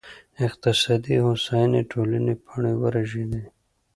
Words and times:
اقتصادي 0.47 1.15
هوساینې 1.25 1.81
ټولې 1.91 2.33
پاڼې 2.45 2.73
ورژېدې 2.81 3.43